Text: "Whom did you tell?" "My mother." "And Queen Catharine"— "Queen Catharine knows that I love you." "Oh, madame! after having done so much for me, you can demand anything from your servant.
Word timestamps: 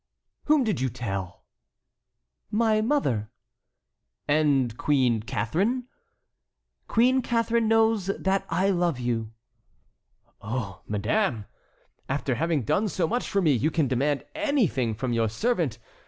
"Whom 0.45 0.63
did 0.63 0.81
you 0.81 0.89
tell?" 0.89 1.43
"My 2.49 2.81
mother." 2.81 3.29
"And 4.27 4.75
Queen 4.75 5.21
Catharine"— 5.21 5.83
"Queen 6.87 7.21
Catharine 7.21 7.67
knows 7.67 8.07
that 8.07 8.47
I 8.49 8.71
love 8.71 8.99
you." 8.99 9.31
"Oh, 10.41 10.81
madame! 10.87 11.45
after 12.09 12.33
having 12.33 12.63
done 12.63 12.87
so 12.89 13.07
much 13.07 13.29
for 13.29 13.43
me, 13.43 13.51
you 13.51 13.69
can 13.69 13.87
demand 13.87 14.23
anything 14.33 14.95
from 14.95 15.13
your 15.13 15.29
servant. 15.29 15.77